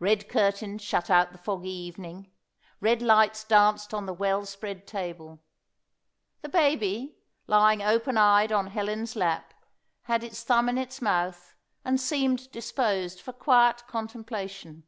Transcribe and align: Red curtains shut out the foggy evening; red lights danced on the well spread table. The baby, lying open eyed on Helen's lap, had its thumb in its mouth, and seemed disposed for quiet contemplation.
Red 0.00 0.28
curtains 0.28 0.82
shut 0.82 1.08
out 1.08 1.32
the 1.32 1.38
foggy 1.38 1.70
evening; 1.74 2.30
red 2.82 3.00
lights 3.00 3.42
danced 3.42 3.94
on 3.94 4.04
the 4.04 4.12
well 4.12 4.44
spread 4.44 4.86
table. 4.86 5.40
The 6.42 6.50
baby, 6.50 7.16
lying 7.46 7.80
open 7.80 8.18
eyed 8.18 8.52
on 8.52 8.66
Helen's 8.66 9.16
lap, 9.16 9.54
had 10.02 10.22
its 10.22 10.42
thumb 10.44 10.68
in 10.68 10.76
its 10.76 11.00
mouth, 11.00 11.54
and 11.86 11.98
seemed 11.98 12.50
disposed 12.52 13.18
for 13.22 13.32
quiet 13.32 13.86
contemplation. 13.86 14.82